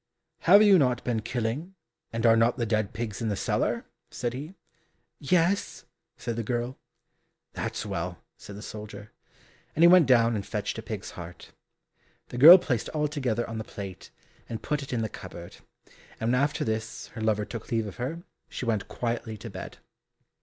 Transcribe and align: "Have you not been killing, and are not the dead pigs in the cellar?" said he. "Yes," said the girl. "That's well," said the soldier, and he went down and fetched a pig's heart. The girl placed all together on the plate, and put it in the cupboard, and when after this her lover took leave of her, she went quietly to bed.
"Have 0.39 0.63
you 0.63 0.79
not 0.79 1.03
been 1.03 1.19
killing, 1.21 1.75
and 2.11 2.25
are 2.25 2.35
not 2.35 2.57
the 2.57 2.65
dead 2.65 2.91
pigs 2.91 3.21
in 3.21 3.29
the 3.29 3.35
cellar?" 3.35 3.85
said 4.09 4.33
he. 4.33 4.55
"Yes," 5.19 5.85
said 6.17 6.37
the 6.37 6.41
girl. 6.43 6.79
"That's 7.53 7.85
well," 7.85 8.17
said 8.35 8.55
the 8.57 8.63
soldier, 8.63 9.11
and 9.75 9.83
he 9.83 9.87
went 9.87 10.07
down 10.07 10.33
and 10.33 10.43
fetched 10.43 10.79
a 10.79 10.81
pig's 10.81 11.11
heart. 11.11 11.51
The 12.29 12.39
girl 12.39 12.57
placed 12.57 12.89
all 12.89 13.07
together 13.07 13.47
on 13.47 13.59
the 13.59 13.63
plate, 13.63 14.09
and 14.49 14.63
put 14.63 14.81
it 14.81 14.91
in 14.91 15.03
the 15.03 15.07
cupboard, 15.07 15.57
and 16.19 16.31
when 16.31 16.41
after 16.41 16.63
this 16.65 17.09
her 17.09 17.21
lover 17.21 17.45
took 17.45 17.69
leave 17.69 17.85
of 17.85 17.97
her, 17.97 18.23
she 18.49 18.65
went 18.65 18.87
quietly 18.87 19.37
to 19.37 19.51
bed. 19.51 19.77